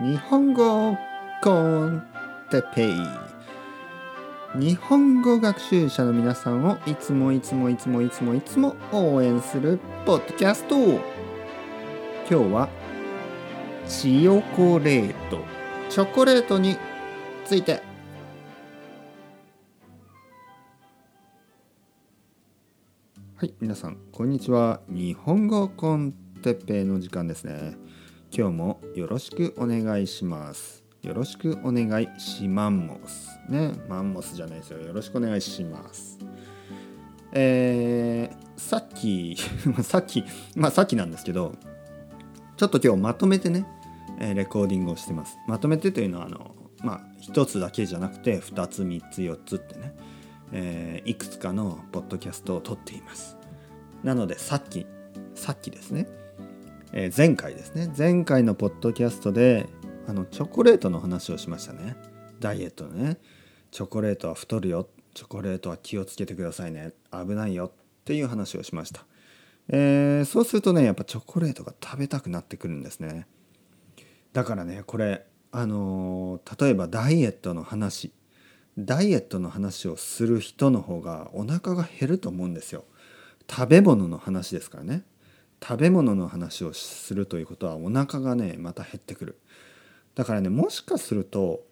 [0.00, 0.96] 日本語
[1.42, 2.02] コン
[2.50, 2.92] テペイ。
[4.58, 10.76] 日本語学習者の皆さんをいつもいつもいつもいつもいつも応援するポッドキャスト。
[10.78, 10.98] 今
[12.26, 12.68] 日は
[13.86, 15.40] チヨコレート。
[15.90, 16.78] チョコレートに
[17.44, 17.82] ついて。
[23.36, 24.80] はい皆さんこんにちは。
[24.88, 26.12] 日本語コン
[26.42, 27.76] テペイの時間ですね。
[28.34, 30.82] 今日もよろしくお願いします。
[31.02, 33.74] よろしくお願いしマンモスね。
[33.90, 34.78] マンモスじゃないですよ。
[34.78, 36.18] よろしくお願いします。
[37.34, 39.36] えー、さっき
[39.84, 40.24] さっき
[40.56, 41.54] まあさっきなんですけど
[42.56, 43.66] ちょっと今日まとめてね、
[44.18, 45.36] えレコーディングをしてます。
[45.46, 49.94] まとめてというのはあのまあ一つだけじゃなくて2つ3つ4つってね、
[50.52, 53.36] えー、いくつかのポッドキャストを撮っています。
[54.02, 54.86] なのでさっき
[55.34, 56.08] さっきですね。
[56.94, 57.90] えー、前回ですね。
[57.96, 59.66] 前回のポッドキャストで
[60.06, 61.96] あのチョコレートの話をしましたね。
[62.38, 63.16] ダイエットのね。
[63.70, 64.86] チョコレートは太るよ。
[65.14, 66.92] チョコレートは気をつけてくださいね。
[67.10, 67.72] 危ないよ。
[68.02, 69.06] っていう話をしました、
[69.68, 73.26] えー、そうするとねやっぱチョコレートが食べたくなってくるんですね。
[74.32, 78.12] だからねこれあのー、例えばダイエットの話。
[78.76, 82.84] ダイエットの話をする人の方がお腹が減ると思うんですよ。
[83.48, 85.04] 食べ物の話ですからね。
[85.62, 89.38] 食べ物の話をするということはお腹がねまた減ってくる。
[90.14, 91.62] だからねもしかすると、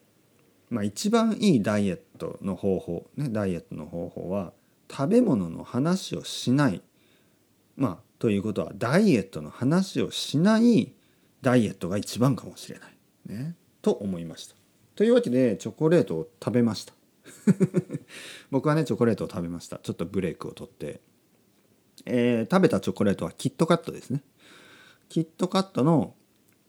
[0.70, 4.52] まあ、一番いいダイエットの方法ねダイエットの方法は
[4.90, 6.82] 食べ物の話をしない。
[7.76, 10.92] まあということはダイエットの話をしない
[11.42, 12.96] ダイエットが一番かもしれない。
[13.26, 13.56] ね。
[13.82, 14.54] と思いました。
[14.94, 16.92] というわけでチョコレートを食べました。
[18.50, 19.78] 僕はねチョコレートを食べました。
[19.78, 21.00] ちょっとブレイクをとって。
[22.10, 24.22] えー、食べたチョコレートはキットカットですね。
[25.08, 26.14] キットカットの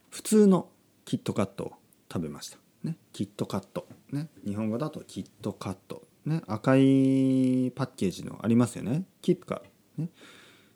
[0.10, 0.70] 普通の
[1.06, 1.74] キットカットを
[2.12, 9.04] 食べました、ね、キットカット、ね、日本語だとキットカット、ね、赤いパッケージのありますよね。
[9.22, 9.66] キットカット、
[9.98, 10.10] ね、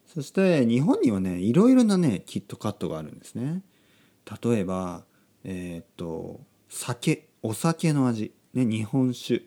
[0.06, 3.62] そして日本にはねいろいろなねキットカットがあるんですね。
[4.44, 5.04] 例えば
[5.44, 7.30] えー、っと酒。
[7.44, 9.44] お酒の味、ね、日本酒。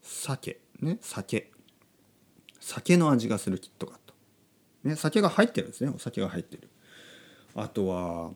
[0.00, 0.60] 酒。
[0.80, 0.98] ね。
[1.00, 1.50] 酒。
[2.60, 4.01] 酒の味がするキットカット。
[4.84, 5.92] ね、酒が入ってるんですね。
[5.94, 6.68] お酒が入ってる。
[7.54, 8.30] あとは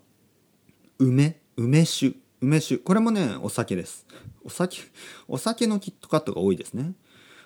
[0.99, 2.15] 梅梅酒。
[2.41, 2.79] 梅酒。
[2.79, 4.07] これもねお酒です。
[4.45, 4.79] お酒
[5.27, 6.93] お酒のキットカットが多いですね。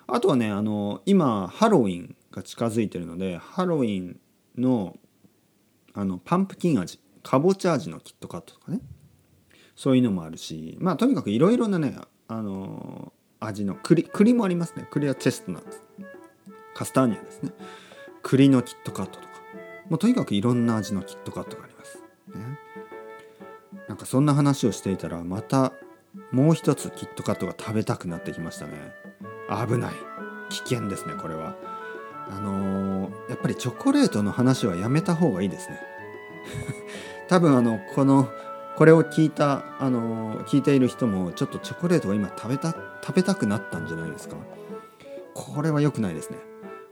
[0.07, 4.19] あとはねあの今ハロウィンが近づいてるのでハロウィン
[4.57, 4.97] の
[5.93, 8.81] あのパンプキン味かぼちゃ味のキットカットとかね。
[9.75, 11.95] そういうのもあるしまあとにかくいろいろなね
[12.27, 14.87] あの味の栗栗もありますね。
[14.91, 15.81] 栗はチェストナッツ
[16.75, 17.51] カスターニャですね。
[18.21, 19.31] 栗のキットカットとか
[19.89, 21.97] もうとにかくいろんな味のキットカットがあります。
[22.33, 22.59] ね、
[23.89, 25.73] なんかそんな話をしていたらまた
[26.31, 28.73] もう一つキットカットが食べたくなってきましたね。
[29.49, 29.93] 危ない
[30.49, 31.55] 危険ですねこれは。
[32.29, 35.79] あのー、やっぱりチョコレートの話はやめた方がいいですね。
[37.27, 38.29] 多分あのこの
[38.77, 44.37] これを聞いたあのー、聞いている人もちょっとチョコレートを今食べた食べたくなったんじゃないですか。
[45.33, 46.37] これは良くないですね。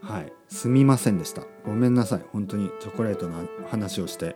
[0.02, 0.34] はい。
[0.48, 1.44] すみませんでした。
[1.66, 2.22] ごめんなさい。
[2.32, 4.36] 本当にチョコレートの話をして。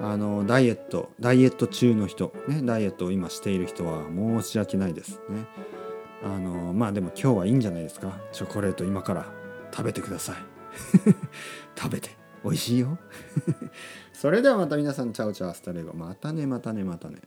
[0.00, 5.20] あのダイエットダイエット中の人ねダイエットを今している人は申し訳ないです。
[5.28, 5.46] ね。
[6.22, 8.18] あのまあでも今日はいいんじゃないですか。
[8.32, 9.26] チョコレート今から
[9.72, 10.36] 食べてください。
[11.76, 12.10] 食べて。
[12.44, 12.98] 美味しいよ。
[14.12, 15.92] それではまた皆さんチャオチャオスタレゴ。
[15.94, 17.20] またねまたねまたね。